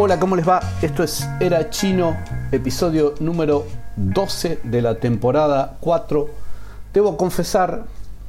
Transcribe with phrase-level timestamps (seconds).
[0.00, 0.60] Hola, ¿cómo les va?
[0.80, 2.16] Esto es Era Chino,
[2.52, 3.66] episodio número
[3.96, 6.28] 12 de la temporada 4.
[6.94, 7.82] Debo confesar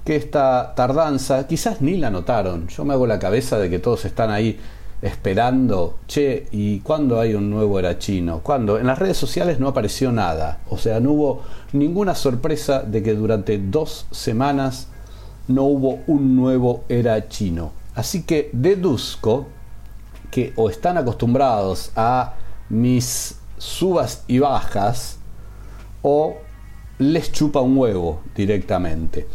[0.04, 2.68] que esta tardanza quizás ni la notaron.
[2.70, 4.60] Yo me hago la cabeza de que todos están ahí
[5.04, 8.40] esperando, che, ¿y cuándo hay un nuevo Era Chino?
[8.40, 8.80] ¿Cuándo?
[8.80, 10.62] En las redes sociales no apareció nada.
[10.72, 14.88] O sea, no hubo ninguna sorpresa de que durante dos semanas
[15.48, 17.74] no hubo un nuevo Era Chino.
[17.94, 19.46] Así que deduzco
[20.32, 22.36] que o están acostumbrados a
[22.70, 25.18] mis subas y bajas
[26.02, 26.38] o
[26.98, 29.28] les chupa un huevo directamente.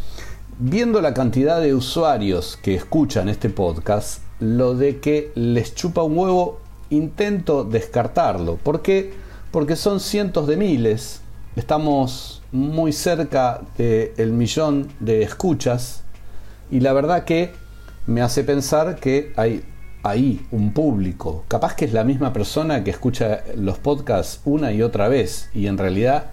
[0.57, 6.17] Viendo la cantidad de usuarios que escuchan este podcast, lo de que les chupa un
[6.17, 8.57] huevo intento descartarlo.
[8.57, 9.13] ¿Por qué?
[9.51, 11.21] Porque son cientos de miles,
[11.55, 16.03] estamos muy cerca del millón de escuchas
[16.71, 17.53] y la verdad que
[18.07, 19.63] me hace pensar que hay
[20.05, 21.43] ahí un público.
[21.47, 25.65] Capaz que es la misma persona que escucha los podcasts una y otra vez y
[25.65, 26.27] en realidad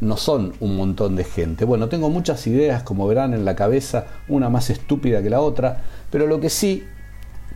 [0.00, 1.64] no son un montón de gente.
[1.64, 5.82] Bueno, tengo muchas ideas, como verán, en la cabeza, una más estúpida que la otra,
[6.10, 6.84] pero lo que sí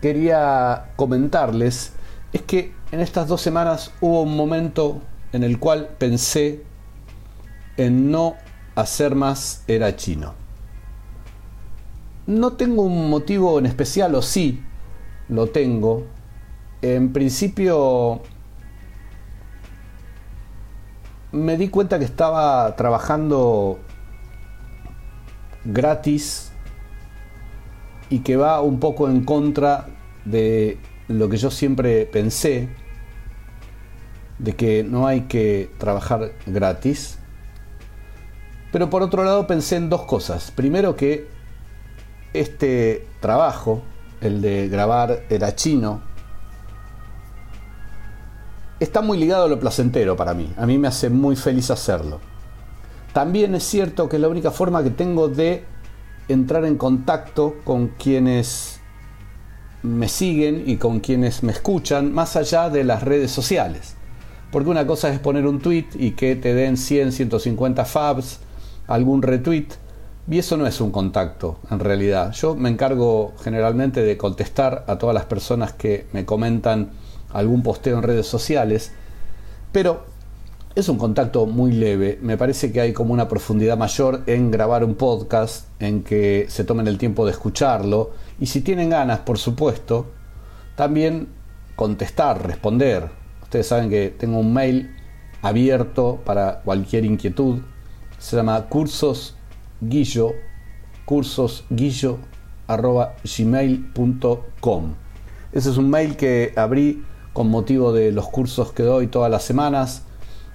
[0.01, 1.93] quería comentarles
[2.33, 5.03] es que en estas dos semanas hubo un momento
[5.35, 6.63] en el cual pensé
[7.77, 8.37] en no
[8.75, 10.33] hacer más era chino.
[12.27, 14.63] No tengo un motivo en especial, o sí,
[15.31, 16.05] lo tengo.
[16.83, 18.21] En principio
[21.33, 23.79] me di cuenta que estaba trabajando
[25.65, 26.51] gratis
[28.09, 29.87] y que va un poco en contra
[30.25, 32.69] de lo que yo siempre pensé,
[34.39, 37.19] de que no hay que trabajar gratis.
[38.73, 40.51] Pero por otro lado pensé en dos cosas.
[40.51, 41.29] Primero que
[42.33, 43.83] este trabajo
[44.21, 46.03] el de grabar era chino,
[48.79, 50.53] está muy ligado a lo placentero para mí.
[50.57, 52.21] A mí me hace muy feliz hacerlo.
[53.13, 55.65] También es cierto que es la única forma que tengo de
[56.29, 58.81] entrar en contacto con quienes
[59.83, 63.97] me siguen y con quienes me escuchan, más allá de las redes sociales.
[64.53, 68.41] Porque una cosa es poner un tweet y que te den 100, 150 fabs,
[68.87, 69.69] algún retweet,
[70.29, 72.33] y eso no es un contacto, en realidad.
[72.33, 76.91] Yo me encargo generalmente de contestar a todas las personas que me comentan
[77.33, 78.93] algún posteo en redes sociales,
[79.73, 80.05] pero
[80.75, 82.19] es un contacto muy leve.
[82.23, 86.65] Me parece que hay como una profundidad mayor en grabar un podcast, en que se
[86.65, 90.07] tomen el tiempo de escucharlo, y si tienen ganas, por supuesto,
[90.77, 91.29] también
[91.77, 93.11] contestar, responder.
[93.43, 94.95] Ustedes saben que tengo un mail
[95.43, 97.61] abierto para cualquier inquietud.
[98.19, 99.37] Se llama cursos
[99.81, 100.35] guillo,
[101.05, 102.19] cursosguillo,
[102.67, 104.95] arroba gmail.com.
[105.53, 109.43] Ese es un mail que abrí con motivo de los cursos que doy todas las
[109.43, 110.05] semanas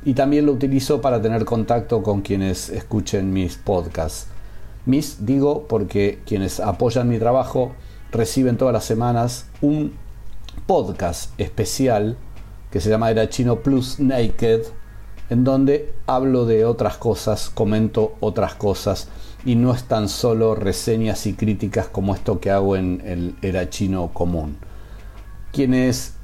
[0.04, 4.28] y también lo utilizo para tener contacto con quienes escuchen mis podcasts.
[4.86, 7.74] Mis digo porque quienes apoyan mi trabajo
[8.12, 9.94] reciben todas las semanas un
[10.68, 12.18] podcast especial
[12.72, 14.62] que se llama Era Chino Plus Naked
[15.30, 19.08] en donde hablo de otras cosas, comento otras cosas
[19.44, 23.70] y no es tan solo reseñas y críticas como esto que hago en el Era
[23.70, 24.58] Chino común.
[25.52, 26.16] Quienes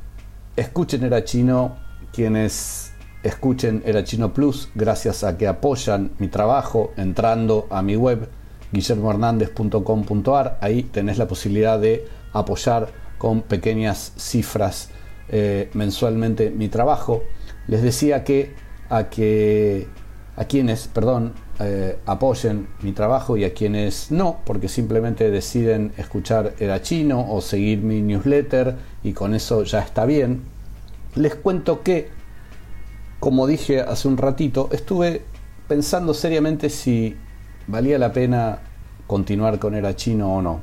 [0.56, 1.78] escuchen Era Chino,
[2.12, 2.92] quienes
[3.24, 8.30] escuchen Era Chino Plus, gracias a que apoyan mi trabajo entrando a mi web
[8.72, 14.90] guillermohernandez.com.ar, ahí tenés la posibilidad de apoyar con pequeñas cifras
[15.30, 17.24] eh, mensualmente mi trabajo.
[17.68, 18.54] Les decía que
[18.92, 19.88] a que
[20.36, 26.54] a quienes, perdón, eh, apoyen mi trabajo y a quienes no, porque simplemente deciden escuchar
[26.60, 30.42] Era Chino o seguir mi newsletter y con eso ya está bien.
[31.16, 32.10] Les cuento que,
[33.20, 35.24] como dije hace un ratito, estuve
[35.68, 37.16] pensando seriamente si
[37.68, 38.60] valía la pena
[39.08, 40.62] continuar con Era Chino o no.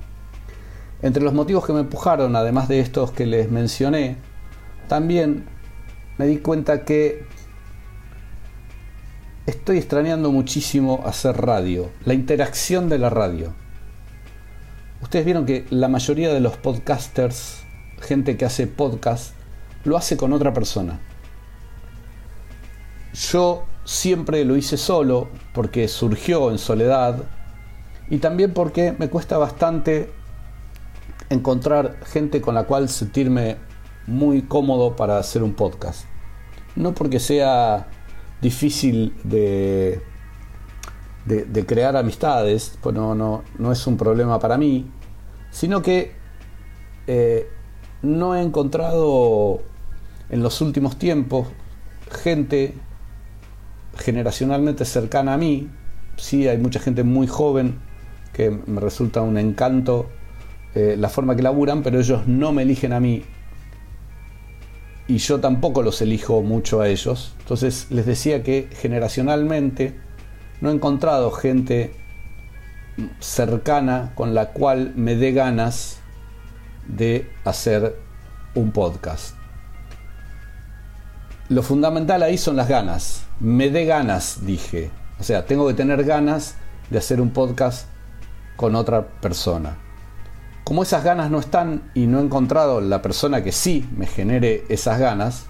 [1.01, 4.17] Entre los motivos que me empujaron, además de estos que les mencioné,
[4.89, 5.45] también
[6.19, 7.25] me di cuenta que
[9.49, 13.55] estoy extrañando muchísimo hacer radio, la interacción de la radio.
[15.01, 17.63] Ustedes vieron que la mayoría de los podcasters,
[17.99, 19.33] gente que hace podcast,
[19.85, 21.01] lo hace con otra persona.
[23.15, 27.23] Yo siempre lo hice solo porque surgió en soledad
[28.11, 30.13] y también porque me cuesta bastante
[31.31, 33.57] encontrar gente con la cual sentirme
[34.07, 36.05] muy cómodo para hacer un podcast.
[36.77, 37.89] No porque sea
[38.41, 40.01] difícil de,
[41.27, 44.91] de, crear amistades, pues no, no, no, es un problema para mí,
[45.51, 46.13] sino que
[47.07, 47.49] eh,
[48.03, 49.63] no he encontrado
[50.31, 51.49] en los últimos tiempos
[52.11, 52.75] gente
[53.97, 55.69] generacionalmente cercana a mí.
[56.17, 57.79] Sí, hay mucha gente muy joven
[58.33, 60.09] que me resulta un encanto
[60.75, 63.25] eh, la forma que laburan, pero ellos no me eligen a mí
[65.09, 67.35] y yo tampoco los elijo mucho a ellos.
[67.41, 69.99] Entonces les decía que generacionalmente
[70.61, 71.95] no he encontrado gente
[73.19, 75.99] cercana con la cual me dé ganas
[76.87, 77.97] de hacer
[78.55, 79.35] un podcast.
[81.49, 83.25] Lo fundamental ahí son las ganas.
[83.41, 84.91] Me dé ganas, dije.
[85.19, 86.57] O sea, tengo que tener ganas
[86.91, 87.89] de hacer un podcast
[88.57, 89.79] con otra persona.
[90.69, 94.67] Como esas ganas no están y no he encontrado la persona que sí me genere
[94.69, 95.47] esas ganas,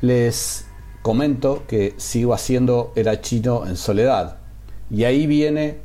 [0.00, 0.68] les
[1.02, 4.36] comento que sigo haciendo Era Chino en soledad.
[4.88, 5.78] Y ahí viene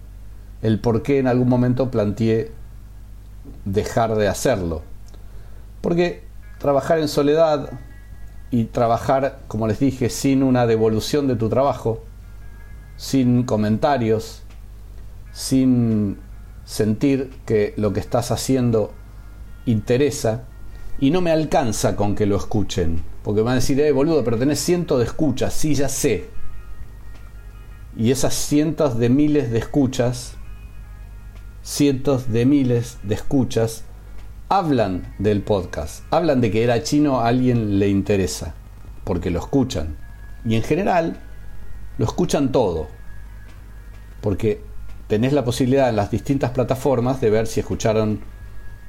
[0.61, 2.51] el por qué en algún momento planteé
[3.65, 4.83] dejar de hacerlo.
[5.81, 6.21] Porque
[6.59, 7.79] trabajar en soledad
[8.51, 12.03] y trabajar, como les dije, sin una devolución de tu trabajo,
[12.95, 14.43] sin comentarios,
[15.31, 16.19] sin
[16.65, 18.93] sentir que lo que estás haciendo
[19.65, 20.45] interesa
[20.99, 23.03] y no me alcanza con que lo escuchen.
[23.23, 25.53] Porque van a decir, eh, boludo, pero tenés cientos de escuchas.
[25.53, 26.29] Sí, ya sé.
[27.97, 30.35] Y esas cientos de miles de escuchas,
[31.61, 33.83] cientos de miles de escuchas,
[34.49, 36.03] hablan del podcast.
[36.11, 38.55] Hablan de que era chino a alguien le interesa.
[39.03, 39.97] Porque lo escuchan.
[40.45, 41.19] Y en general,
[41.97, 42.87] lo escuchan todo.
[44.21, 44.61] Porque
[45.13, 48.21] tenés la posibilidad en las distintas plataformas de ver si escucharon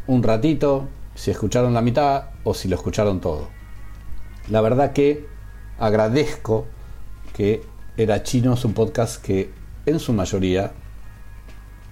[0.06, 3.48] un ratito, si escucharon la mitad o si lo escucharon todo.
[4.48, 5.26] La verdad que
[5.78, 6.64] agradezco
[7.34, 7.62] que
[7.98, 9.50] Era Chino es un podcast que
[9.84, 10.72] en su mayoría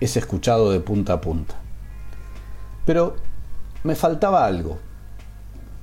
[0.01, 1.57] es escuchado de punta a punta.
[2.87, 3.17] Pero
[3.85, 4.79] me faltaba algo.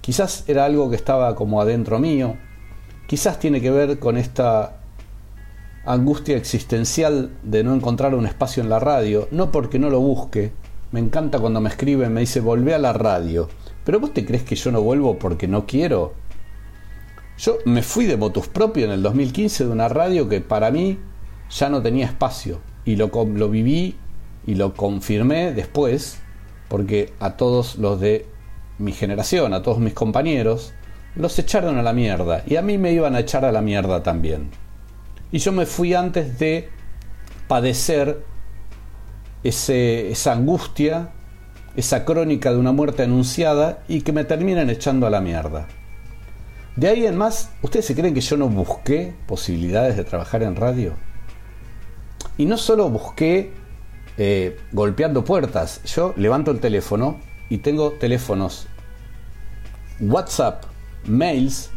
[0.02, 2.36] Quizás era algo que estaba como adentro mío.
[3.06, 4.79] Quizás tiene que ver con esta
[5.86, 10.52] angustia existencial de no encontrar un espacio en la radio, no porque no lo busque.
[10.92, 13.50] Me encanta cuando me escriben, me dice, volvé a la radio.
[13.84, 16.14] Pero vos te crees que yo no vuelvo porque no quiero.
[17.38, 21.00] Yo me fui de votus propio en el 2015 de una radio que para mí
[21.50, 22.60] ya no tenía espacio.
[22.86, 23.96] Y lo, lo viví
[24.46, 26.20] y lo confirmé después,
[26.68, 28.26] porque a todos los de
[28.78, 30.74] mi generación, a todos mis compañeros,
[31.16, 32.44] los echaron a la mierda.
[32.48, 34.50] Y a mí me iban a echar a la mierda también.
[35.32, 36.70] Y yo me fui antes de
[37.48, 38.24] padecer
[39.44, 41.12] ese, esa angustia,
[41.76, 45.68] esa crónica de una muerte anunciada y que me terminan echando a la mierda.
[46.76, 50.56] De ahí en más, ¿ustedes se creen que yo no busqué posibilidades de trabajar en
[50.56, 50.94] radio?
[52.38, 53.52] Y no solo busqué
[54.18, 58.68] eh, golpeando puertas, yo levanto el teléfono y tengo teléfonos,
[60.00, 60.64] WhatsApp,
[61.06, 61.70] mails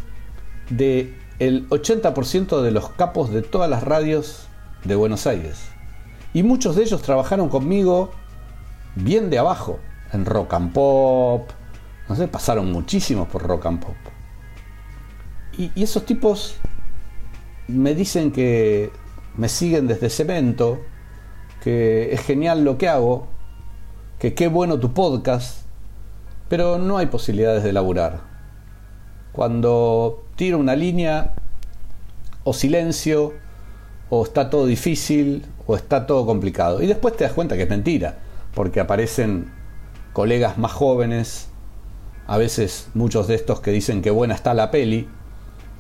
[0.70, 1.14] de
[1.46, 4.46] el 80% de los capos de todas las radios
[4.84, 5.60] de Buenos Aires.
[6.32, 8.12] Y muchos de ellos trabajaron conmigo
[8.94, 9.80] bien de abajo,
[10.12, 11.50] en rock and pop.
[12.08, 13.96] No sé, pasaron muchísimos por rock and pop.
[15.58, 16.54] Y, esos tipos
[17.66, 18.92] me dicen que
[19.36, 20.78] me siguen desde cemento,
[21.60, 23.26] que es genial lo que hago,
[24.20, 25.66] que qué bueno tu podcast,
[26.48, 28.20] pero no hay posibilidades de laburar.
[29.32, 31.34] Cuando tiro una línea,
[32.44, 33.34] o silencio,
[34.10, 36.82] o está todo difícil, o está todo complicado.
[36.82, 38.18] Y después te das cuenta que es mentira,
[38.54, 39.50] porque aparecen
[40.12, 41.48] colegas más jóvenes,
[42.26, 45.08] a veces muchos de estos que dicen que buena está la peli,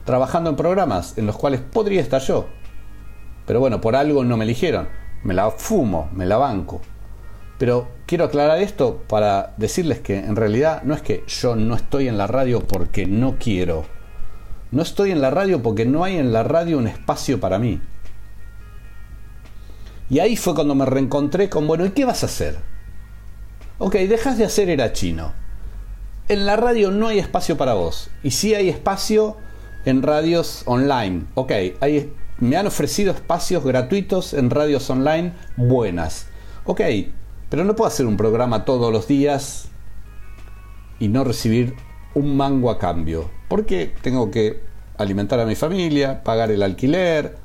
[0.04, 2.48] trabajando en programas en los cuales podría estar yo.
[3.46, 4.88] Pero bueno, por algo no me eligieron.
[5.24, 6.80] Me la fumo, me la banco.
[7.58, 12.08] Pero quiero aclarar esto para decirles que en realidad no es que yo no estoy
[12.08, 13.84] en la radio porque no quiero.
[14.72, 17.80] No estoy en la radio porque no hay en la radio un espacio para mí.
[20.10, 22.58] Y ahí fue cuando me reencontré con, bueno, ¿y qué vas a hacer?
[23.78, 25.32] Ok, dejas de hacer era chino.
[26.28, 28.10] En la radio no hay espacio para vos.
[28.22, 29.36] Y si hay espacio,
[29.84, 31.24] en radios online.
[31.34, 36.26] Ok, hay, me han ofrecido espacios gratuitos en radios online buenas.
[36.64, 36.80] Ok,
[37.48, 39.68] pero no puedo hacer un programa todos los días
[40.98, 41.74] y no recibir
[42.14, 43.30] un mango a cambio.
[43.48, 44.60] Porque tengo que
[44.98, 47.36] alimentar a mi familia, pagar el alquiler,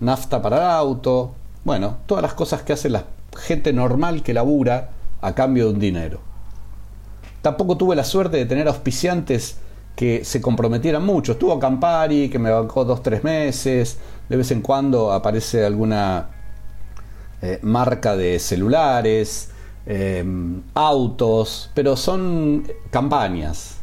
[0.00, 1.34] nafta para el auto,
[1.64, 3.04] bueno, todas las cosas que hace la
[3.36, 6.20] gente normal que labura a cambio de un dinero.
[7.42, 9.58] Tampoco tuve la suerte de tener auspiciantes
[9.94, 11.32] que se comprometieran mucho.
[11.32, 13.98] Estuvo Campari, que me bancó dos, tres meses.
[14.28, 16.30] De vez en cuando aparece alguna
[17.42, 19.50] eh, marca de celulares,
[19.86, 23.77] em, autos, pero son campañas.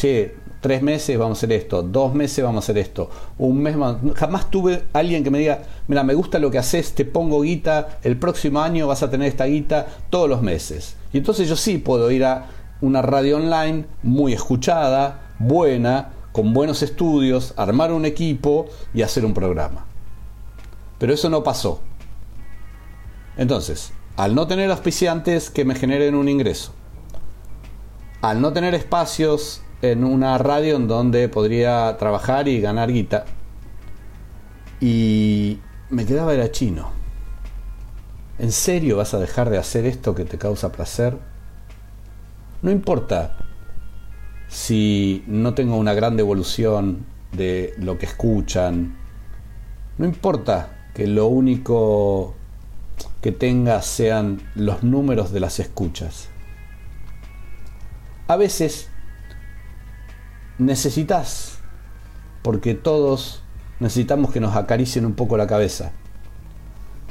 [0.00, 3.76] Che, tres meses vamos a hacer esto, dos meses vamos a hacer esto, un mes
[4.14, 7.98] Jamás tuve alguien que me diga, mira, me gusta lo que haces, te pongo guita,
[8.02, 10.96] el próximo año vas a tener esta guita todos los meses.
[11.12, 12.46] Y entonces yo sí puedo ir a
[12.80, 19.34] una radio online muy escuchada, buena, con buenos estudios, armar un equipo y hacer un
[19.34, 19.84] programa.
[20.98, 21.82] Pero eso no pasó.
[23.36, 26.72] Entonces, al no tener auspiciantes que me generen un ingreso,
[28.22, 33.24] al no tener espacios en una radio en donde podría trabajar y ganar guita,
[34.80, 35.58] y
[35.90, 36.90] me quedaba era chino.
[38.38, 41.18] ¿En serio vas a dejar de hacer esto que te causa placer?
[42.62, 43.36] No importa
[44.48, 48.96] si no tengo una gran devolución de lo que escuchan.
[49.98, 52.34] No importa que lo único
[53.20, 56.28] que tenga sean los números de las escuchas.
[58.26, 58.89] A veces
[60.60, 61.58] necesitas,
[62.42, 63.42] porque todos
[63.80, 65.92] necesitamos que nos acaricien un poco la cabeza.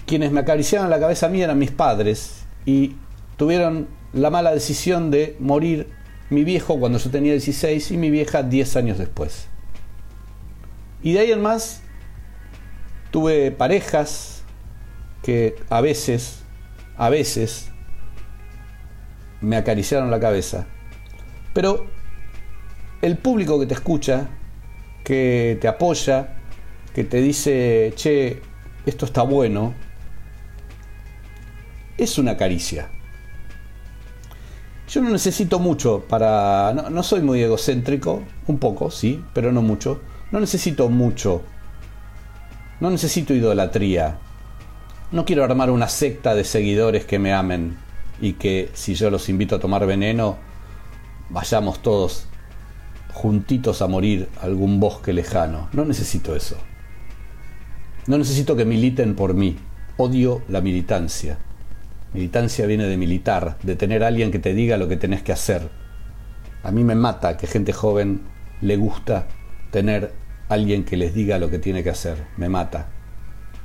[0.06, 2.96] Quienes me acariciaban la cabeza a mí eran mis padres y
[3.38, 5.90] tuvieron la mala decisión de morir
[6.30, 9.48] mi viejo cuando yo tenía 16 y mi vieja 10 años después.
[11.02, 11.82] Y de ahí en más
[13.12, 14.44] tuve parejas
[15.24, 16.44] que a veces,
[16.98, 17.70] a veces
[19.42, 20.68] me acariciaron la cabeza.
[21.54, 21.88] Pero
[23.02, 24.28] el público que te escucha,
[25.04, 26.36] que te apoya,
[26.94, 28.42] que te dice, che,
[28.86, 29.74] esto está bueno,
[31.98, 32.90] es una caricia.
[34.90, 36.74] Yo no necesito mucho para...
[36.74, 40.02] No, soy muy egocéntrico, un poco, sí, pero no mucho.
[40.32, 41.44] No necesito mucho.
[42.80, 44.18] No necesito idolatría.
[45.12, 47.78] No quiero armar una secta de seguidores que me amen
[48.20, 50.38] y que si yo los invito a tomar veneno,
[51.30, 52.28] vayamos todos
[53.20, 55.68] juntitos a morir algún bosque lejano.
[55.74, 56.56] No necesito eso.
[58.08, 59.58] No necesito que militen por mí.
[59.98, 61.38] Odio la militancia.
[62.14, 65.70] Militancia viene de militar, de tener alguien que te diga lo que tenés que hacer.
[66.64, 68.22] A mí me mata que gente joven
[68.62, 69.28] le gusta
[69.70, 70.14] tener
[70.48, 72.26] alguien que les diga lo que tiene que hacer.
[72.38, 72.88] Me mata.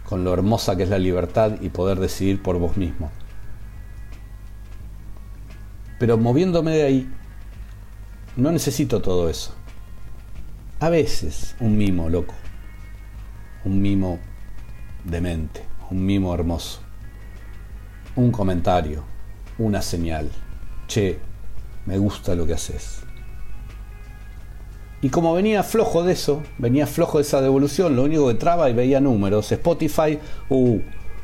[0.02, 3.12] Con lo hermosa que es la libertad y poder decidir por vos mismo.
[6.00, 7.08] Pero moviéndome de ahí,
[8.36, 9.54] no necesito todo eso.
[10.80, 12.34] A veces un mimo loco,
[13.64, 14.18] un mimo
[15.04, 16.84] demente, un mimo hermoso
[18.16, 19.02] un comentario,
[19.58, 20.30] una señal.
[20.86, 21.18] Che,
[21.86, 23.02] me gusta lo que haces.
[25.02, 28.70] Y como venía flojo de eso, venía flojo de esa devolución, lo único que traba
[28.70, 29.50] y veía números.
[29.52, 30.78] Spotify, uh,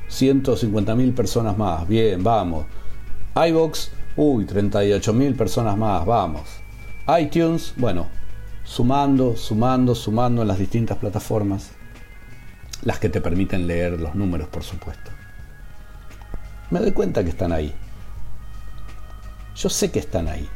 [0.09, 2.67] 150 mil personas más, bien, vamos.
[3.35, 6.60] iBox, uy, 38 mil personas más, vamos.
[7.19, 8.09] iTunes, bueno,
[8.64, 11.71] sumando, sumando, sumando en las distintas plataformas,
[12.83, 15.11] las que te permiten leer los números, por supuesto
[16.71, 17.75] me doy cuenta que están ahí.
[19.57, 20.49] Yo sé que están ahí.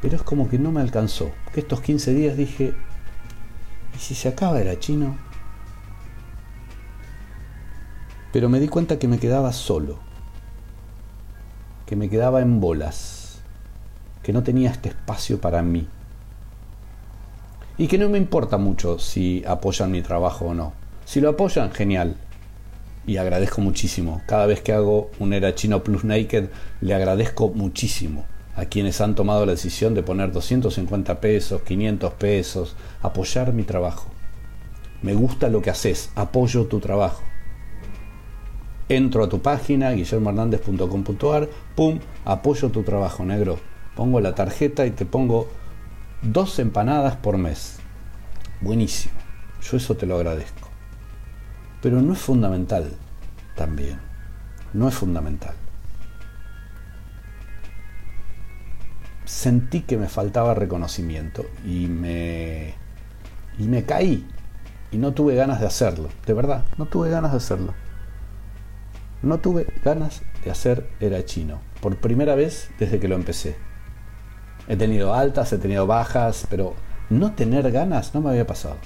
[0.00, 1.32] Pero es como que no me alcanzó.
[1.54, 2.74] Que estos 15 días dije,
[3.94, 5.16] ¿y si se acaba era chino?
[8.32, 10.00] Pero me di cuenta que me quedaba solo.
[11.92, 13.42] Que me quedaba en bolas.
[14.22, 15.86] Que no tenía este espacio para mí.
[17.76, 20.72] Y que no me importa mucho si apoyan mi trabajo o no.
[21.04, 22.16] Si lo apoyan, genial.
[23.06, 24.22] Y agradezco muchísimo.
[24.26, 26.48] Cada vez que hago un Era Chino Plus Naked,
[26.80, 28.24] le agradezco muchísimo
[28.56, 34.08] a quienes han tomado la decisión de poner 250 pesos, 500 pesos, apoyar mi trabajo.
[35.02, 37.22] Me gusta lo que haces, apoyo tu trabajo.
[38.92, 43.58] Entro a tu página, guillermohernández.com.ar, pum, apoyo tu trabajo, negro.
[43.96, 45.48] Pongo la tarjeta y te pongo
[46.20, 47.78] dos empanadas por mes.
[48.60, 49.14] Buenísimo.
[49.62, 50.68] Yo eso te lo agradezco.
[51.80, 52.92] Pero no es fundamental
[53.56, 53.98] también.
[54.74, 55.54] No es fundamental.
[59.24, 62.74] sentí que me faltaba reconocimiento y me,
[63.58, 64.26] y me caí
[64.90, 67.74] y no tuve ganas de hacerlo, de verdad, no tuve ganas de hacerlo.
[69.22, 73.56] No tuve ganas de hacer Era Chino, por primera vez desde que lo empecé.
[74.68, 76.74] He tenido altas, he tenido bajas, pero
[77.08, 78.76] no tener ganas no me había pasado.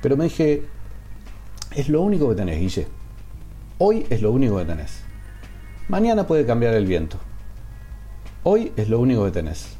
[0.00, 0.64] Pero me dije,
[1.74, 2.88] es lo único que tenés, Guille.
[3.78, 5.02] Hoy es lo único que tenés.
[5.88, 7.18] Mañana puede cambiar el viento.
[8.44, 9.76] Hoy es lo único que tenés.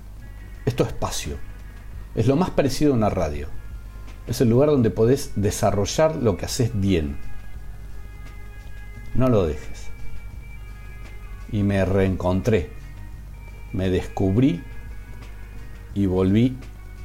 [0.66, 1.36] Esto es espacio.
[2.14, 3.48] Es lo más parecido a una radio.
[4.26, 7.29] Es el lugar donde podés desarrollar lo que haces bien.
[9.14, 9.88] No lo dejes.
[11.52, 12.70] Y me reencontré.
[13.72, 14.62] Me descubrí
[15.94, 16.56] y volví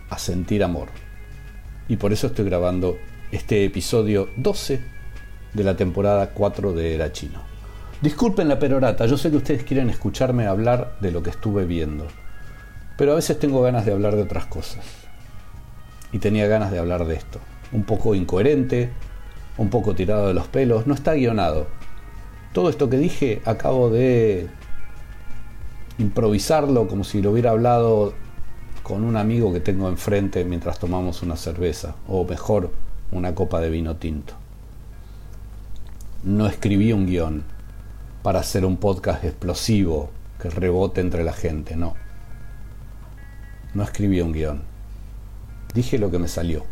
[0.10, 0.90] a sentir amor.
[1.88, 2.98] Y por eso estoy grabando
[3.32, 4.80] este episodio 12
[5.54, 7.42] de la temporada 4 de Era Chino.
[8.02, 12.08] Disculpen la perorata, yo sé que ustedes quieren escucharme hablar de lo que estuve viendo,
[12.98, 14.86] pero a veces tengo ganas de hablar de otras cosas.
[16.12, 17.40] Y tenía ganas de hablar de esto.
[17.72, 18.92] Un poco incoherente,
[19.58, 21.68] un poco tirado de los pelos, no está guionado.
[22.56, 24.48] Todo esto que dije acabo de
[25.98, 28.14] improvisarlo como si lo hubiera hablado
[28.82, 32.72] con un amigo que tengo enfrente mientras tomamos una cerveza, o mejor,
[33.12, 34.36] una copa de vino tinto.
[36.24, 37.44] No escribí un guion
[38.24, 40.10] para hacer un podcast explosivo
[40.42, 41.94] que rebote entre la gente, no.
[43.74, 44.62] No escribí un guion.
[45.74, 46.64] Dije lo que me salió.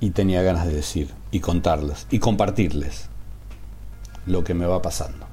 [0.00, 3.11] Y tenía ganas de decir, y contarles, y compartirles
[4.26, 5.26] lo que me va pasando.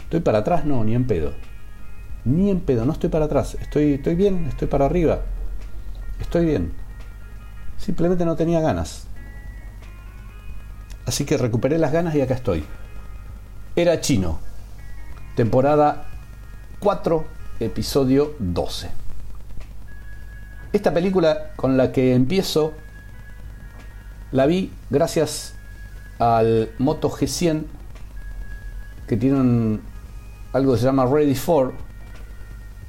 [0.00, 0.64] ¿Estoy para atrás?
[0.64, 1.32] No, ni en pedo.
[2.24, 3.56] Ni en pedo, no estoy para atrás.
[3.60, 5.20] Estoy, estoy bien, estoy para arriba.
[6.20, 6.72] Estoy bien.
[7.76, 9.06] Simplemente no tenía ganas.
[11.06, 12.64] Así que recuperé las ganas y acá estoy.
[13.76, 14.40] Era chino.
[15.36, 16.06] Temporada
[16.80, 17.24] 4,
[17.60, 18.90] episodio 12.
[20.72, 22.74] Esta película con la que empiezo
[24.32, 25.54] la vi gracias
[26.18, 27.77] al Moto G100
[29.08, 29.80] que tiene
[30.52, 31.72] algo que se llama Ready for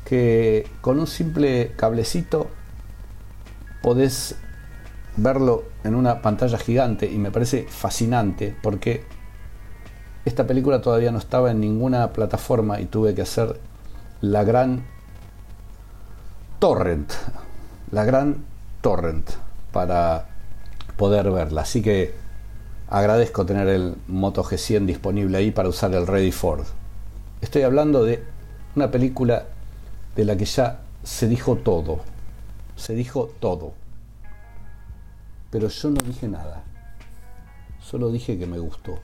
[0.05, 2.47] que con un simple cablecito
[3.82, 4.36] podés
[5.17, 9.05] verlo en una pantalla gigante y me parece fascinante porque
[10.25, 13.60] esta película todavía no estaba en ninguna plataforma y tuve que hacer
[14.21, 14.86] la gran
[16.60, 17.12] torrent,
[17.91, 18.45] la gran
[18.82, 19.29] torrent
[19.71, 20.25] para
[20.97, 21.62] poder verla.
[21.62, 22.13] Así que
[22.89, 26.65] agradezco tener el Moto G100 disponible ahí para usar el Ready Ford.
[27.41, 28.23] Estoy hablando de
[28.75, 29.45] una película
[30.15, 31.99] de la que ya se dijo todo.
[32.75, 33.73] Se dijo todo.
[35.52, 36.63] Pero yo no dije nada.
[37.80, 38.99] Solo dije que me gustó.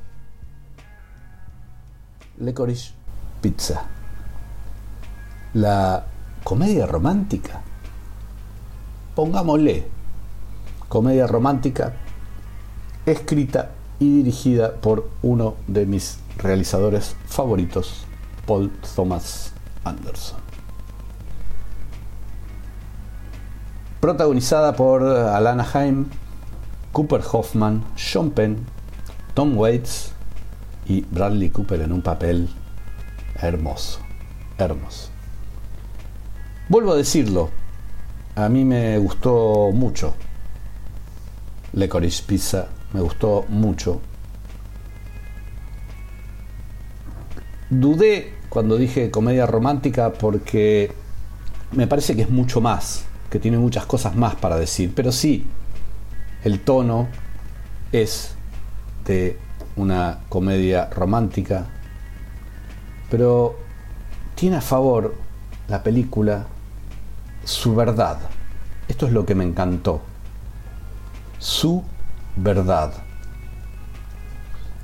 [2.39, 2.91] Licorice
[3.41, 3.83] Pizza.
[5.53, 6.05] La
[6.43, 7.61] comedia romántica.
[9.15, 9.87] Pongámosle.
[10.89, 11.93] Comedia romántica
[13.05, 18.05] escrita y dirigida por uno de mis realizadores favoritos,
[18.45, 20.45] Paul Thomas Anderson.
[24.05, 26.05] protagonizada por Alana Haim,
[26.91, 28.63] Cooper Hoffman, Sean Penn,
[29.33, 30.11] Tom Waits
[30.85, 32.47] y Bradley Cooper en un papel
[33.41, 33.97] hermoso,
[34.59, 35.09] hermoso.
[36.69, 37.49] Vuelvo a decirlo,
[38.35, 40.13] a mí me gustó mucho
[41.73, 44.01] Licorice Pizza, me gustó mucho.
[47.69, 50.91] Dudé cuando dije comedia romántica porque
[51.73, 55.45] me parece que es mucho más que tiene muchas cosas más para decir, pero sí,
[56.45, 57.09] el tono
[57.91, 58.35] es
[59.05, 59.37] de
[59.75, 61.65] una comedia romántica,
[63.09, 63.57] pero
[64.35, 65.15] tiene a favor
[65.67, 66.45] la película
[67.43, 68.19] su verdad.
[68.87, 70.01] Esto es lo que me encantó.
[71.37, 71.83] Su
[72.35, 72.93] verdad.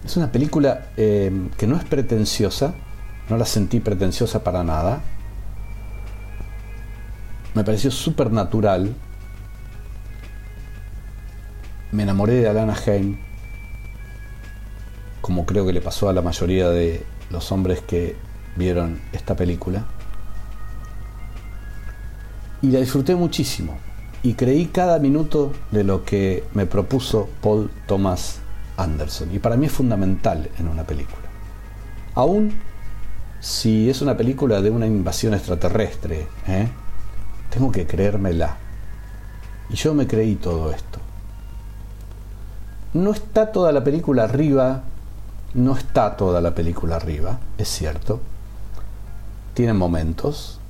[0.04, 2.74] Es una película eh, que no es pretenciosa,
[3.30, 5.02] no la sentí pretenciosa para nada,
[7.54, 8.96] me pareció súper natural.
[11.92, 13.18] Me enamoré de Alana Haim,
[15.20, 18.16] como creo que le pasó a la mayoría de los hombres que
[18.56, 19.86] vieron esta película.
[22.62, 23.78] Y la disfruté muchísimo.
[24.24, 28.40] Y creí cada minuto de lo que me propuso Paul Thomas
[28.78, 29.34] Anderson.
[29.34, 31.18] Y para mí es fundamental en una película.
[32.14, 32.54] Aún
[33.42, 36.68] si es una película de una invasión extraterrestre, ¿eh?
[37.50, 38.58] Tengo que creérmela.
[39.70, 41.00] Y yo me creí todo esto.
[42.94, 44.84] No está toda la película arriba
[45.54, 48.22] No está toda la película arriba, es cierto.
[49.54, 50.61] Tiene momentos.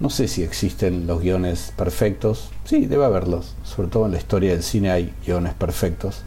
[0.00, 2.50] No sé si existen los guiones perfectos.
[2.64, 3.56] Sí, debe haberlos.
[3.64, 6.22] Sobre todo en la historia del cine hay guiones perfectos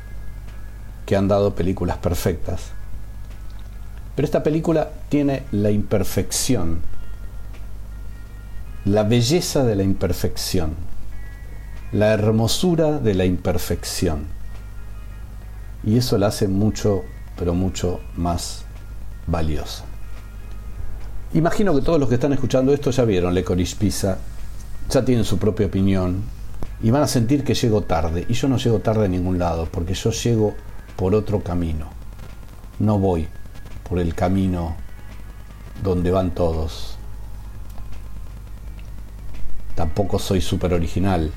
[1.05, 2.71] que han dado películas perfectas.
[4.15, 6.81] Pero esta película tiene la imperfección,
[8.83, 10.75] la belleza de la imperfección,
[11.93, 14.25] la hermosura de la imperfección.
[15.83, 17.03] Y eso la hace mucho
[17.41, 18.65] pero mucho más
[19.25, 19.90] valiosa.
[21.33, 24.17] Imagino que todos los que están escuchando esto ya vieron Lecorice Pizza,
[24.89, 26.23] ya tienen su propia opinión
[26.83, 28.25] y van a sentir que llego tarde.
[28.27, 30.55] Y yo no llego tarde a ningún lado, porque yo llego
[30.97, 31.87] por otro camino.
[32.79, 33.29] No voy
[33.87, 34.75] por el camino
[35.81, 36.97] donde van todos.
[39.75, 41.31] Tampoco soy súper original,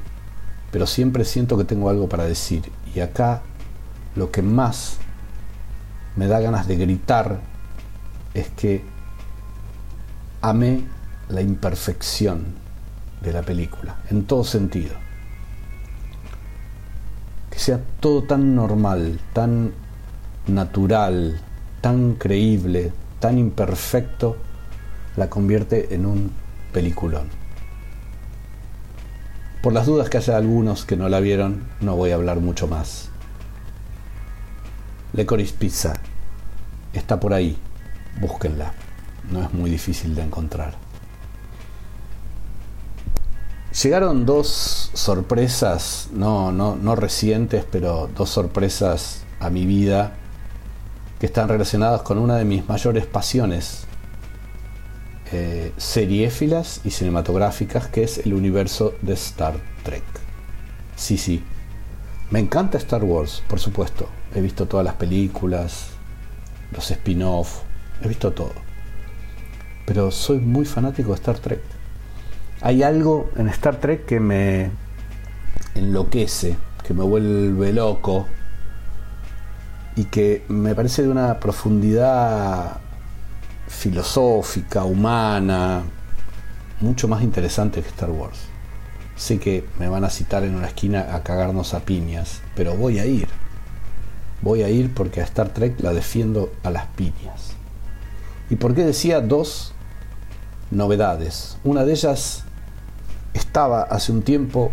[0.72, 2.64] pero siempre siento que tengo algo para decir.
[2.96, 3.42] Y acá
[4.16, 4.98] lo que más
[6.16, 7.38] me da ganas de gritar
[8.34, 8.93] es que
[10.44, 10.84] amé
[11.30, 12.44] la imperfección
[13.22, 14.94] de la película, en todo sentido.
[17.50, 19.72] Que sea todo tan normal, tan
[20.46, 21.40] natural,
[21.80, 24.36] tan creíble, tan imperfecto,
[25.16, 26.32] la convierte en un
[26.72, 27.28] peliculón.
[29.62, 32.68] Por las dudas que haya algunos que no la vieron, no voy a hablar mucho
[32.68, 33.08] más.
[35.14, 35.94] Lecorice Pizza.
[36.92, 37.56] Está por ahí.
[38.20, 38.83] Búsquenla.
[39.30, 40.74] No es muy difícil de encontrar.
[43.82, 50.14] Llegaron dos sorpresas, no, no, no recientes, pero dos sorpresas a mi vida
[51.18, 53.86] que están relacionadas con una de mis mayores pasiones
[55.32, 60.04] eh, seriéfilas y cinematográficas, que es el universo de Star Trek.
[60.94, 61.42] Sí, sí.
[62.30, 65.90] Me encanta Star Wars, por supuesto he visto todas las películas,
[66.72, 67.60] los spin-off,
[68.02, 68.63] he visto todo.
[69.84, 71.60] Pero soy muy fanático de Star Trek.
[72.60, 74.70] Hay algo en Star Trek que me
[75.74, 78.26] enloquece, que me vuelve loco
[79.96, 82.78] y que me parece de una profundidad
[83.68, 85.82] filosófica, humana,
[86.80, 88.38] mucho más interesante que Star Wars.
[89.16, 92.98] Sé que me van a citar en una esquina a cagarnos a piñas, pero voy
[92.98, 93.28] a ir
[94.44, 97.54] voy a ir porque a Star Trek la defiendo a las piñas.
[98.50, 99.73] ¿Y por qué decía dos
[100.74, 101.56] novedades?
[101.64, 102.44] Una de ellas
[103.32, 104.72] estaba hace un tiempo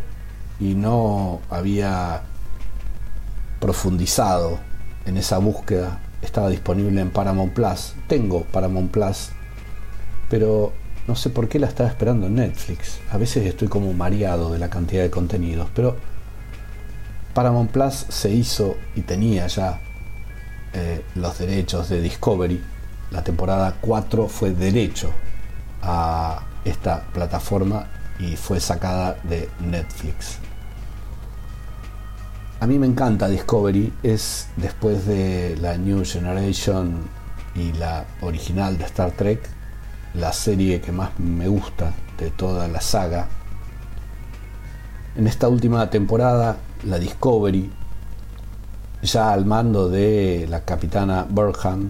[0.60, 2.22] y no había
[3.60, 4.60] profundizado
[5.06, 6.00] en esa búsqueda.
[6.22, 7.94] Estaba disponible en Paramount Plus.
[8.08, 9.30] Tengo Paramount Plus,
[10.30, 10.72] pero
[11.08, 13.00] no sé por qué la estaba esperando en Netflix.
[13.12, 15.98] A veces estoy como mareado de la cantidad de contenidos, pero
[17.34, 19.80] Paramount Plus se hizo y tenía ya
[20.74, 22.62] eh, los derechos de Discovery.
[23.10, 25.12] La temporada 4 fue derecho
[25.82, 27.88] a esta plataforma
[28.20, 30.38] y fue sacada de Netflix.
[32.60, 37.10] A mí me encanta Discovery, es después de la New Generation
[37.56, 39.42] y la original de Star Trek,
[40.14, 43.28] la serie que más me gusta de toda la saga.
[45.16, 47.72] En esta última temporada la Discovery,
[49.02, 51.90] ya al mando de la capitana Burkham,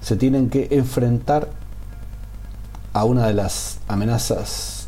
[0.00, 1.48] se tienen que enfrentar
[2.94, 4.86] a una de las amenazas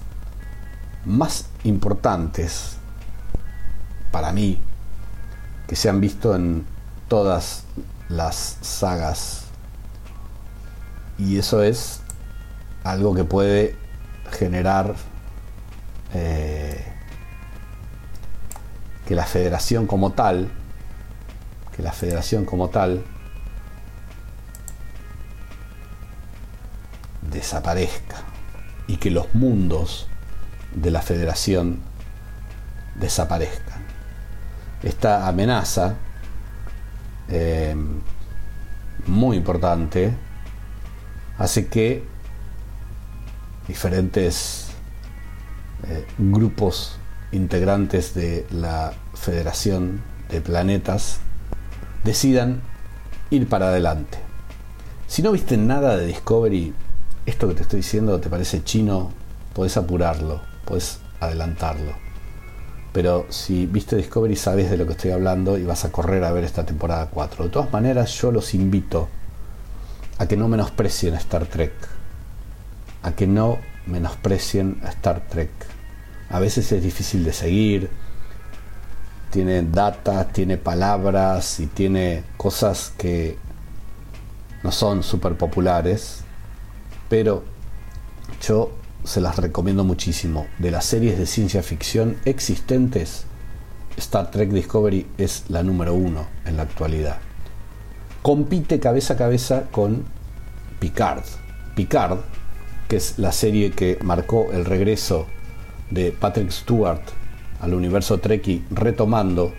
[1.05, 2.77] más importantes
[4.13, 4.61] para mí
[5.67, 6.65] que se han visto en
[7.09, 7.65] todas
[8.09, 9.47] las sagas.
[11.19, 12.01] Y eso es
[12.85, 13.77] algo que puede
[14.31, 14.95] generar
[16.15, 16.85] eh,
[19.05, 20.49] que la federación como tal,
[21.75, 23.05] que la federación como tal
[27.37, 28.17] desaparezca
[28.87, 30.09] y que los mundos
[30.75, 31.81] de la federación
[32.99, 33.85] desaparezcan.
[34.83, 35.95] Esta amenaza
[37.29, 37.75] eh,
[39.07, 40.13] muy importante
[41.39, 42.05] hace que
[43.69, 44.69] diferentes
[45.89, 46.99] eh, grupos
[47.33, 51.19] integrantes de la Federación de Planetas
[52.05, 52.61] decidan
[53.31, 54.19] ir para adelante.
[55.09, 56.75] Si no viste nada de Discovery,
[57.27, 59.11] esto que te estoy diciendo te parece chino,
[59.55, 61.93] podés apurarlo, podés adelantarlo.
[62.93, 66.33] Pero si viste Discovery sabes de lo que estoy hablando y vas a correr a
[66.33, 67.45] ver esta temporada 4.
[67.45, 69.09] De todas maneras, yo los invito
[70.19, 71.73] a que no menosprecien a Star Trek.
[73.03, 75.51] A que no menosprecien a Star Trek
[76.29, 77.91] a veces es difícil de seguir,
[79.31, 83.39] tiene datas, tiene palabras y tiene cosas que
[84.63, 86.25] no son súper populares,
[87.09, 87.45] pero
[88.47, 88.73] yo
[89.05, 90.47] se las recomiendo muchísimo.
[90.59, 93.25] De las series de ciencia ficción existentes,
[93.97, 97.19] Star Trek Discovery es la número uno en la actualidad.
[98.23, 100.05] Compite cabeza a cabeza con
[100.81, 101.25] Picard.
[101.75, 102.19] Picard,
[102.89, 105.27] que es la serie que marcó el regreso
[105.91, 107.03] de Patrick Stewart
[107.61, 109.53] al universo Trekkie, retomando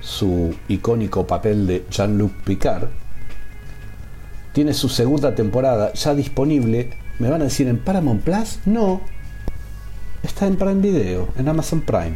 [0.00, 2.88] su icónico papel de Jean-Luc Picard,
[4.52, 6.90] tiene su segunda temporada ya disponible.
[7.18, 8.60] ¿Me van a decir en Paramount Plus?
[8.66, 9.00] No.
[10.22, 12.14] Está en Prime Video, en Amazon Prime.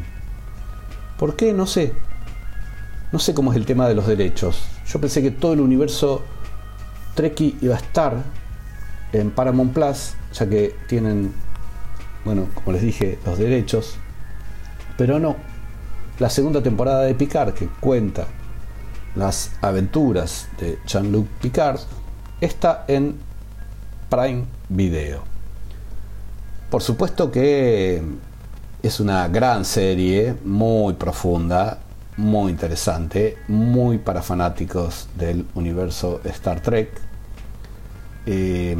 [1.18, 1.52] ¿Por qué?
[1.52, 1.92] No sé.
[3.12, 4.64] No sé cómo es el tema de los derechos.
[4.86, 6.24] Yo pensé que todo el universo
[7.14, 8.22] Trekkie iba a estar
[9.12, 11.32] en Paramount Plus, ya que tienen,
[12.24, 13.96] bueno, como les dije, los derechos.
[14.96, 15.36] Pero no.
[16.18, 18.26] La segunda temporada de Picard, que cuenta
[19.14, 21.80] las aventuras de Jean-Luc Picard,
[22.44, 23.16] está en
[24.08, 25.22] Prime Video.
[26.70, 28.02] Por supuesto que
[28.82, 31.78] es una gran serie, muy profunda,
[32.16, 36.90] muy interesante, muy para fanáticos del universo Star Trek.
[38.26, 38.76] Eh,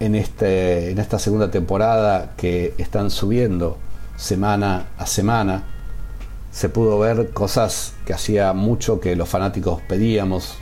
[0.00, 3.76] en, este, en esta segunda temporada que están subiendo
[4.16, 5.64] semana a semana,
[6.50, 10.56] se pudo ver cosas que hacía mucho que los fanáticos pedíamos,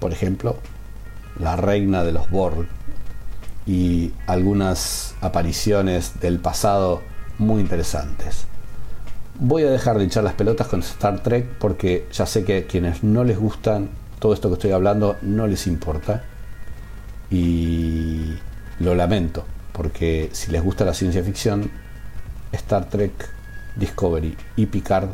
[0.00, 0.56] por ejemplo,
[1.38, 2.66] la reina de los Borg
[3.66, 7.02] y algunas apariciones del pasado
[7.38, 8.46] muy interesantes.
[9.38, 12.66] Voy a dejar de echar las pelotas con Star Trek porque ya sé que a
[12.66, 16.22] quienes no les gustan todo esto que estoy hablando no les importa
[17.30, 18.34] y
[18.78, 21.70] lo lamento porque si les gusta la ciencia ficción
[22.52, 23.12] Star Trek
[23.76, 25.08] Discovery y Picard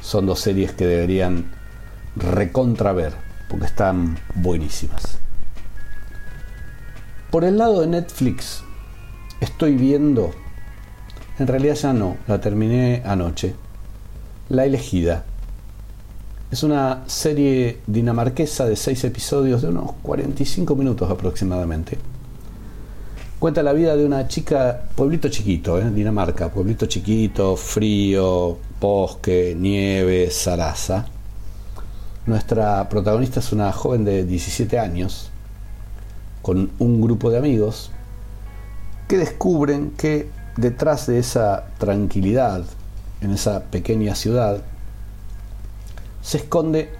[0.00, 1.50] son dos series que deberían
[2.16, 3.12] recontraver
[3.48, 5.18] porque están buenísimas.
[7.30, 8.64] Por el lado de Netflix,
[9.40, 10.32] estoy viendo,
[11.38, 13.54] en realidad ya no, la terminé anoche,
[14.48, 15.24] La elegida.
[16.50, 21.98] Es una serie dinamarquesa de seis episodios de unos 45 minutos aproximadamente.
[23.38, 25.88] Cuenta la vida de una chica, pueblito chiquito, ¿eh?
[25.88, 31.06] Dinamarca, pueblito chiquito, frío, bosque, nieve, zaraza.
[32.26, 35.29] Nuestra protagonista es una joven de 17 años
[36.42, 37.90] con un grupo de amigos
[39.08, 42.64] que descubren que detrás de esa tranquilidad
[43.20, 44.62] en esa pequeña ciudad
[46.22, 46.90] se esconde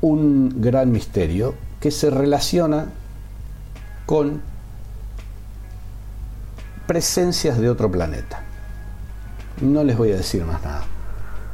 [0.00, 2.86] un gran misterio que se relaciona
[4.06, 4.42] con
[6.86, 8.42] presencias de otro planeta.
[9.60, 10.84] No les voy a decir más nada.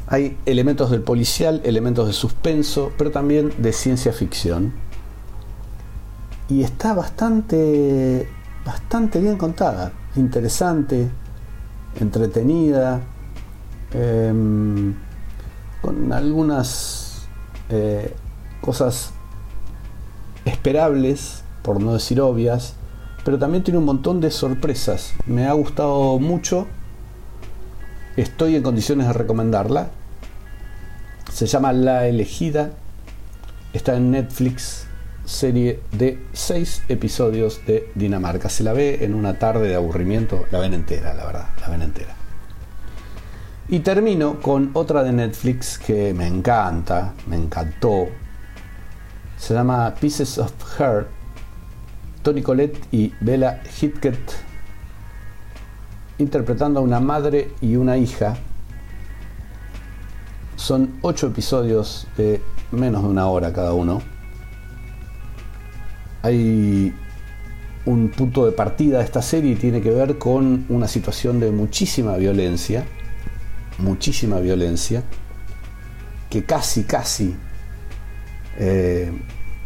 [0.07, 4.73] Hay elementos del policial, elementos de suspenso, pero también de ciencia ficción
[6.49, 8.29] y está bastante,
[8.65, 11.11] bastante bien contada, interesante,
[12.01, 13.03] entretenida,
[13.93, 14.95] em,
[15.83, 17.29] con algunas
[17.69, 18.15] eh,
[18.61, 19.13] cosas
[20.45, 22.75] esperables, por no decir obvias,
[23.25, 25.13] pero también tiene un montón de sorpresas.
[25.27, 26.67] Me ha gustado mucho,
[28.17, 29.91] estoy en condiciones de recomendarla.
[31.31, 32.71] Se llama La elegida,
[33.75, 34.88] está en Netflix
[35.29, 38.49] serie de seis episodios de Dinamarca.
[38.49, 41.83] Se la ve en una tarde de aburrimiento, la ven entera, la verdad, la ven
[41.83, 42.15] entera.
[43.69, 48.09] Y termino con otra de Netflix que me encanta, me encantó.
[49.37, 51.07] Se llama Pieces of Her.
[52.23, 54.33] Tony Collette y Bella Hitkett
[56.19, 58.37] interpretando a una madre y una hija.
[60.57, 64.03] Son ocho episodios de menos de una hora cada uno
[66.23, 66.95] hay
[67.85, 72.17] un punto de partida de esta serie tiene que ver con una situación de muchísima
[72.17, 72.85] violencia,
[73.79, 75.05] muchísima violencia,
[76.29, 77.35] que casi, casi
[78.59, 79.11] eh,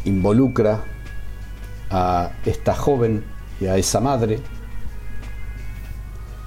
[0.05, 0.83] involucra
[1.89, 3.23] a esta joven
[3.59, 4.39] y a esa madre.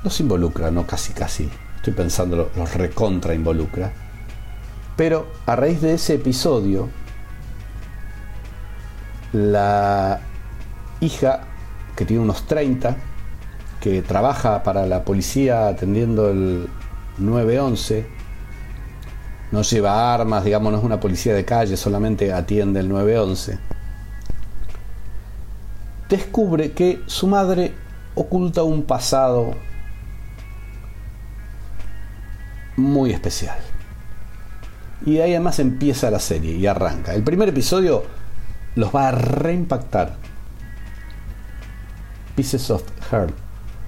[0.02, 1.48] No se involucra, no casi, casi.
[1.76, 3.92] Estoy pensando, los recontra involucra.
[4.96, 6.88] Pero a raíz de ese episodio,
[9.36, 10.20] la
[11.00, 11.40] hija,
[11.94, 12.96] que tiene unos 30,
[13.80, 16.68] que trabaja para la policía atendiendo el
[17.18, 18.06] 911,
[19.52, 23.58] no lleva armas, digamos, no es una policía de calle, solamente atiende el 911,
[26.08, 27.74] descubre que su madre
[28.14, 29.54] oculta un pasado
[32.76, 33.58] muy especial.
[35.04, 37.14] Y ahí además empieza la serie y arranca.
[37.14, 38.04] El primer episodio
[38.76, 40.16] los va a reimpactar.
[42.36, 43.32] Pieces of Her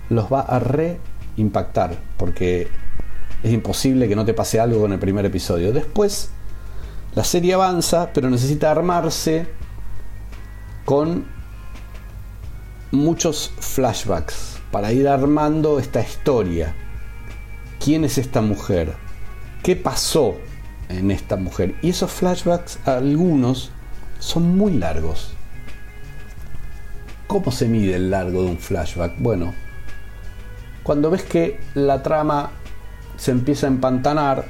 [0.08, 2.68] los va a reimpactar porque
[3.42, 5.72] es imposible que no te pase algo con el primer episodio.
[5.72, 6.30] Después,
[7.14, 9.46] la serie avanza, pero necesita armarse
[10.84, 11.26] con
[12.90, 16.74] muchos flashbacks para ir armando esta historia.
[17.84, 18.96] ¿Quién es esta mujer?
[19.62, 20.36] ¿Qué pasó
[20.88, 21.74] en esta mujer?
[21.82, 23.70] Y esos flashbacks, algunos,
[24.18, 25.32] son muy largos.
[27.26, 29.14] ¿Cómo se mide el largo de un flashback?
[29.18, 29.54] Bueno,
[30.82, 32.50] cuando ves que la trama
[33.16, 34.46] se empieza a empantanar,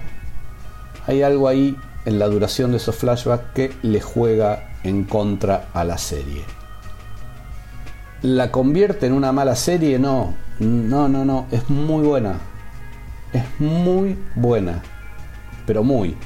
[1.07, 5.85] hay algo ahí en la duración de esos flashbacks que le juega en contra a
[5.85, 6.45] la serie.
[8.23, 9.99] ¿La convierte en una mala serie?
[9.99, 12.35] No, no, no, no, es muy buena.
[13.33, 14.83] Es muy buena,
[15.67, 16.17] pero muy.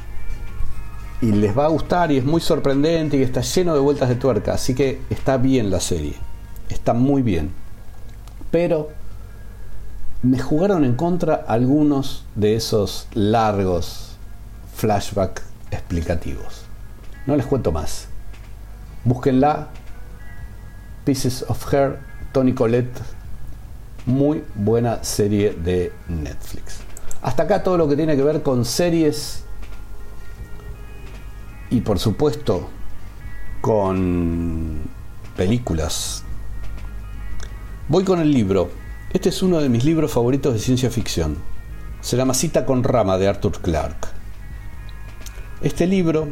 [1.22, 4.16] Y les va a gustar y es muy sorprendente y está lleno de vueltas de
[4.16, 6.16] tuerca, así que está bien la serie,
[6.68, 7.52] está muy bien.
[8.50, 8.90] Pero
[10.22, 14.16] me jugaron en contra algunos de esos largos
[14.74, 16.62] flashbacks explicativos.
[17.26, 18.08] No les cuento más.
[19.04, 19.68] Búsquenla.
[21.04, 21.98] Pieces of Hair,
[22.32, 23.00] Tony Colette.
[24.06, 26.78] Muy buena serie de Netflix.
[27.22, 29.41] Hasta acá todo lo que tiene que ver con series
[31.72, 32.68] y por supuesto
[33.60, 34.82] con
[35.36, 36.24] películas.
[37.88, 38.70] Voy con el libro
[39.12, 41.36] este es uno de mis libros favoritos de ciencia ficción.
[42.00, 44.08] Se llama Cita con Rama de Arthur Clarke.
[45.60, 46.28] Este libro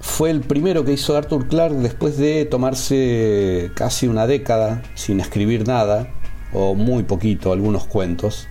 [0.00, 5.66] fue el primero que hizo Arthur Clarke después de tomarse casi una década sin escribir
[5.66, 6.12] nada,
[6.52, 8.46] o muy poquito, algunos cuentos,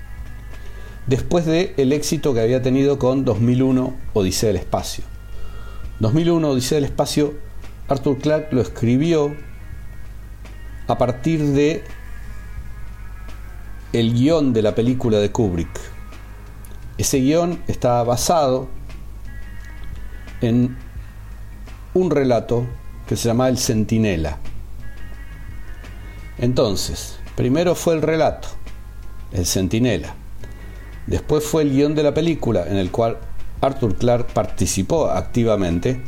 [1.09, 5.03] después de el éxito que había tenido con 2001 Odisea del Espacio.
[5.99, 7.33] 2001 Odisea del Espacio,
[7.87, 9.35] Arthur Clarke lo escribió
[10.87, 11.83] a partir de
[13.91, 15.79] el guion de la película de Kubrick.
[16.99, 18.67] Ese guion está basado
[20.41, 20.77] en
[21.95, 22.67] un relato
[23.07, 24.37] que se llama El Centinela.
[26.37, 28.49] Entonces, primero fue el relato,
[29.31, 30.18] El Centinela.
[31.09, 33.17] Después fue el guion de la película en el cual
[33.61, 36.01] Arthur Clarke participó activamente.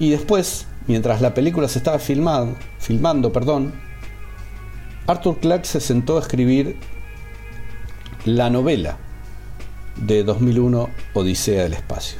[0.00, 3.72] Y después mientras la película se estaba filmando, perdón,
[5.06, 6.76] Arthur Clarke se sentó a escribir
[8.24, 8.98] la novela
[9.94, 12.18] de 2001 Odisea del Espacio.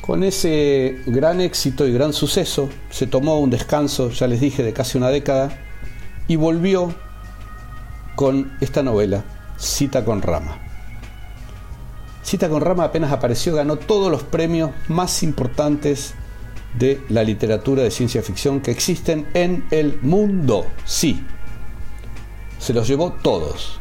[0.00, 4.72] Con ese gran éxito y gran suceso, se tomó un descanso, ya les dije, de
[4.72, 5.50] casi una década
[6.26, 6.94] y volvió
[8.16, 9.24] con esta novela,
[9.60, 10.58] Cita con Rama.
[12.22, 16.14] Cita con Rama apenas apareció, ganó todos los premios más importantes
[16.78, 20.64] de la literatura de ciencia ficción que existen en el mundo.
[20.84, 21.22] Sí,
[22.58, 23.80] se los llevó todos.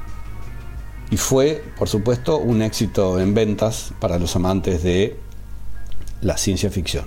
[1.11, 5.17] Y fue, por supuesto, un éxito en ventas para los amantes de
[6.21, 7.05] la ciencia ficción.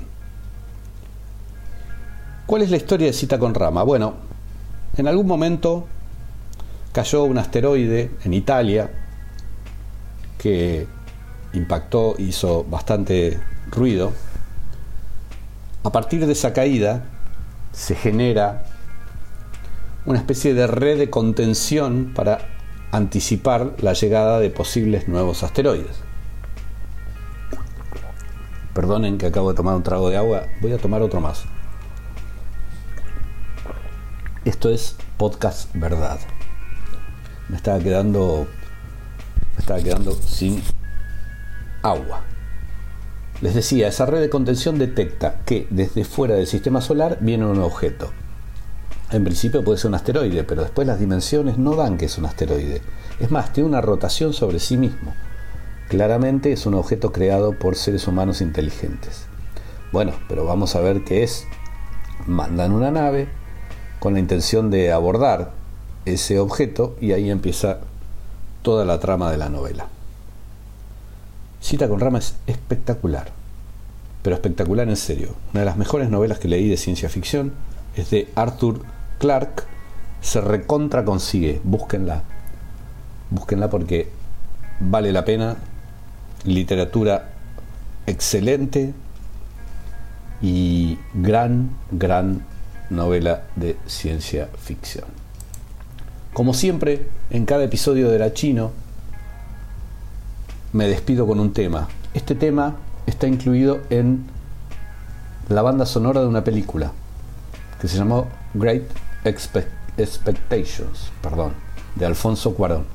[2.47, 3.83] ¿Cuál es la historia de Cita con Rama?
[3.83, 4.15] Bueno,
[4.97, 5.87] en algún momento
[6.93, 8.91] cayó un asteroide en Italia
[10.39, 10.87] que
[11.53, 14.13] impactó, hizo bastante ruido
[15.85, 17.05] a partir de esa caída
[17.73, 18.65] se genera
[20.07, 22.39] una especie de red de contención para
[22.93, 25.97] anticipar la llegada de posibles nuevos asteroides.
[28.75, 31.45] Perdonen que acabo de tomar un trago de agua, voy a tomar otro más.
[34.45, 36.21] Esto es podcast verdad.
[37.49, 38.47] Me estaba quedando
[39.55, 40.63] me estaba quedando sin
[41.83, 42.23] agua.
[43.41, 47.59] Les decía, esa red de contención detecta que desde fuera del sistema solar viene un
[47.61, 48.11] objeto.
[49.11, 52.25] En principio puede ser un asteroide, pero después las dimensiones no dan que es un
[52.25, 52.81] asteroide.
[53.21, 55.13] Es más, tiene una rotación sobre sí mismo.
[55.89, 59.27] Claramente es un objeto creado por seres humanos inteligentes.
[59.93, 61.47] Bueno, pero vamos a ver qué es.
[62.27, 63.29] Mandan una nave
[63.99, 65.53] con la intención de abordar
[66.05, 67.81] ese objeto y ahí empieza
[68.63, 69.87] toda la trama de la novela.
[71.61, 73.31] Cita con Rama es espectacular,
[74.23, 75.35] pero espectacular en serio.
[75.53, 77.53] Una de las mejores novelas que leí de ciencia ficción
[77.96, 78.83] es de Arthur
[79.19, 79.65] Clarke.
[80.21, 82.23] Se recontra consigue, búsquenla.
[83.31, 84.09] Búsquenla porque
[84.81, 85.57] vale la pena.
[86.44, 87.31] Literatura
[88.07, 88.92] excelente
[90.40, 92.44] y gran, gran
[92.90, 95.21] novela de ciencia ficción.
[96.33, 98.71] Como siempre, en cada episodio de La Chino,
[100.73, 101.89] me despido con un tema.
[102.15, 104.25] Este tema está incluido en
[105.51, 106.93] la banda sonora de una película
[107.79, 108.85] que se llamó Great
[109.25, 111.53] Expectations, perdón,
[111.97, 112.87] de Alfonso Cuarón.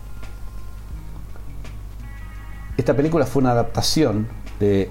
[2.75, 4.27] Esta película fue una adaptación
[4.59, 4.89] de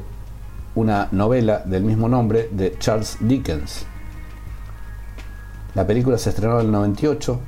[0.77, 3.87] una novela del mismo nombre de Charles Dickens.
[5.75, 7.41] La película se estrenó en el 98.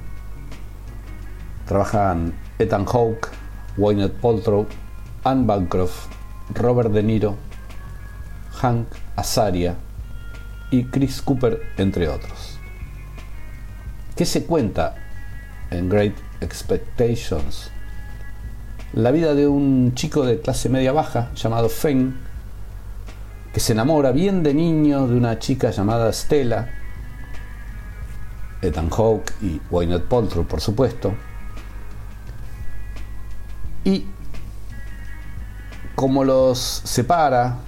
[1.68, 3.28] Trabajan Ethan Hawke,
[3.76, 4.66] Wayne Paltrow,
[5.22, 6.08] Anne Bancroft,
[6.54, 7.36] Robert De Niro,
[8.62, 9.74] Hank Azaria
[10.70, 12.58] y Chris Cooper, entre otros.
[14.16, 14.94] ¿Qué se cuenta
[15.70, 17.70] en Great Expectations?
[18.94, 22.14] La vida de un chico de clase media baja llamado Feng,
[23.52, 26.70] que se enamora bien de niño de una chica llamada Stella,
[28.62, 31.12] Ethan Hawke y Wayne Paltrow, por supuesto,
[33.84, 34.04] y
[35.94, 37.58] como los separa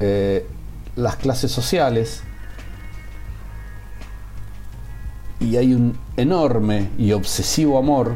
[0.00, 0.46] eh,
[0.96, 2.22] las clases sociales
[5.40, 8.14] y hay un enorme y obsesivo amor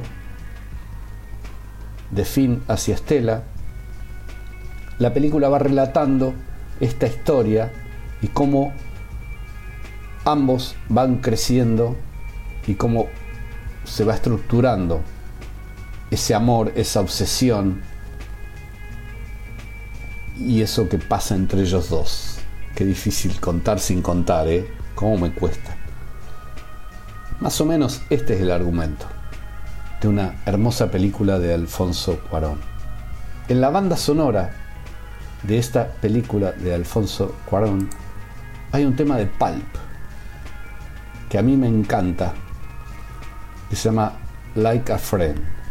[2.10, 3.44] de Finn hacia Estela,
[4.98, 6.34] la película va relatando
[6.80, 7.72] esta historia
[8.20, 8.72] y cómo
[10.24, 11.96] ambos van creciendo
[12.66, 13.06] y cómo
[13.84, 15.00] se va estructurando
[16.12, 17.80] ese amor, esa obsesión
[20.38, 22.38] y eso que pasa entre ellos dos.
[22.74, 24.70] Qué difícil contar sin contar, ¿eh?
[24.94, 25.74] ¿Cómo me cuesta?
[27.40, 29.06] Más o menos este es el argumento
[30.02, 32.60] de una hermosa película de Alfonso Cuarón.
[33.48, 34.50] En la banda sonora
[35.42, 37.88] de esta película de Alfonso Cuarón
[38.70, 39.64] hay un tema de Pulp
[41.30, 42.34] que a mí me encanta,
[43.70, 44.12] que se llama
[44.54, 45.61] Like a Friend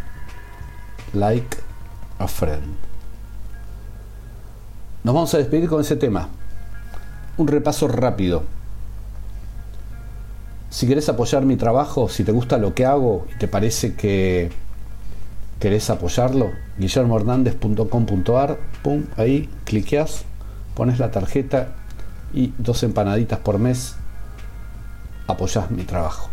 [1.14, 1.58] like
[2.20, 2.76] a friend.
[5.04, 6.30] Nos vamos a despedir con ese tema.
[7.38, 8.44] Un repaso rápido.
[10.70, 14.52] Si querés apoyar mi trabajo, si te gusta lo que hago y te parece que
[15.60, 20.24] querés apoyarlo, guillermohernández.com.ar, pum, ahí cliqueas,
[20.76, 21.76] pones la tarjeta
[22.34, 23.96] y dos empanaditas por mes
[25.28, 26.30] apoyás mi trabajo.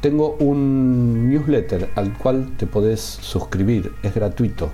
[0.00, 4.70] Tengo un newsletter al cual te podés suscribir, es gratuito.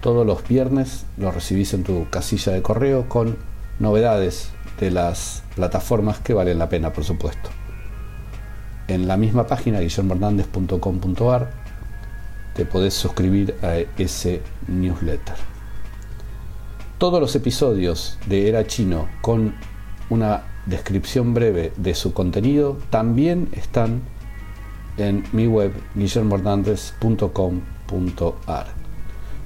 [0.00, 3.36] Todos los viernes lo recibís en tu casilla de correo con
[3.80, 7.50] novedades de las plataformas que valen la pena, por supuesto.
[8.86, 11.50] En la misma página, guillermohernández.com.ar,
[12.54, 15.34] te podés suscribir a ese newsletter.
[16.98, 19.56] Todos los episodios de Era Chino con
[20.08, 24.02] una descripción breve de su contenido también están
[24.96, 28.66] en mi web guillermohernández.com.ar.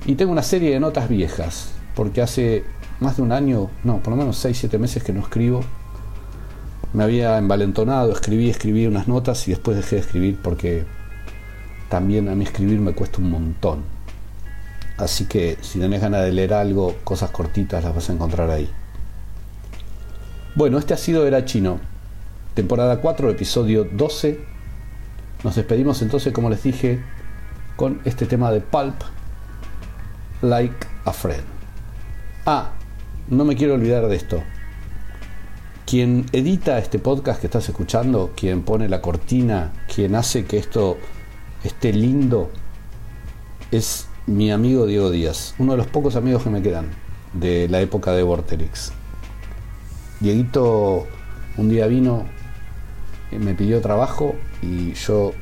[0.07, 2.65] Y tengo una serie de notas viejas, porque hace
[3.01, 5.63] más de un año, no, por lo menos 6-7 meses que no escribo.
[6.93, 10.85] Me había envalentonado, escribí, escribí unas notas y después dejé de escribir porque
[11.89, 13.85] también a mí escribir me cuesta un montón.
[14.97, 18.69] Así que si tenés ganas de leer algo, cosas cortitas las vas a encontrar ahí.
[20.55, 21.79] Bueno, este ha sido Era Chino,
[22.55, 24.50] temporada 4, episodio 12
[25.45, 27.01] nos despedimos entonces, como les dije,
[27.77, 28.95] con este tema de Pulp,
[30.43, 31.45] Like a Friend.
[32.47, 32.73] Ah,
[33.29, 34.43] no me quiero olvidar de esto.
[35.87, 40.99] Quien edita este podcast que estás escuchando, quien pone la cortina, quien hace que esto
[41.65, 42.51] esté lindo,
[43.71, 46.91] es mi amigo Diego Díaz, uno de los pocos amigos que me quedan
[47.33, 48.93] de la época de Vorterix.
[50.21, 51.07] Dieguito
[51.57, 52.27] un día vino,
[53.39, 55.33] me pidió trabajo y yo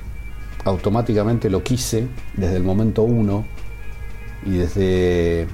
[0.64, 3.46] automáticamente lo quise desde el momento uno
[4.44, 5.46] y desde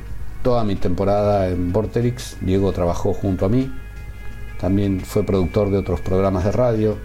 [0.42, 3.72] toda mi temporada en Vorterix, Diego trabajó junto a mí,
[4.60, 6.98] también fue productor de otros programas de radio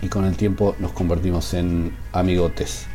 [0.00, 2.86] y con el tiempo nos convertimos en amigotes.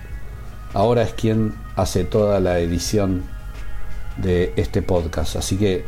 [0.74, 3.24] Ahora es quien hace toda la edición
[4.17, 5.86] de este podcast, así que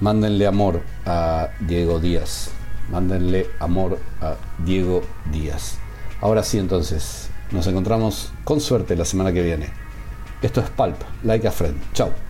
[0.00, 2.57] mándenle amor a Diego Díaz.
[2.90, 5.78] Mándenle amor a Diego Díaz.
[6.20, 9.70] Ahora sí, entonces, nos encontramos con suerte la semana que viene.
[10.42, 11.76] Esto es Pulp, like a friend.
[11.92, 12.27] Chao.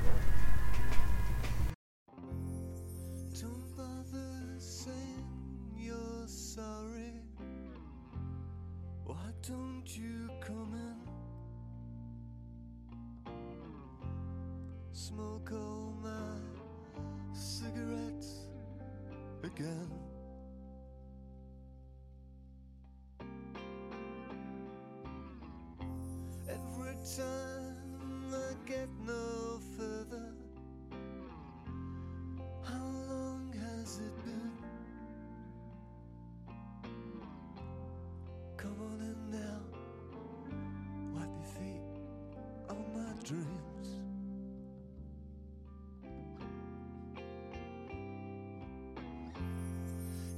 [43.28, 43.88] dreams.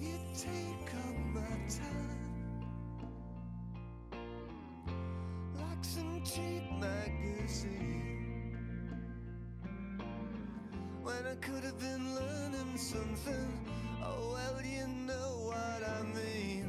[0.00, 2.20] You take up my time
[5.56, 8.56] like some cheap magazine
[11.00, 13.68] when I could have been learning something.
[14.02, 16.59] Oh, well, you know what I mean.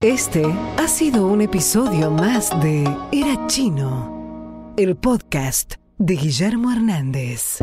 [0.00, 0.44] Este
[0.76, 7.58] ha sido un episodio más de Era Chino, el podcast de Guillermo Hernández.